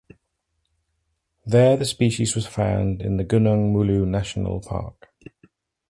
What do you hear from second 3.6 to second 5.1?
Mulu National Park.